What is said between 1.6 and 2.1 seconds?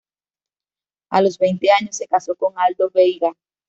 años, se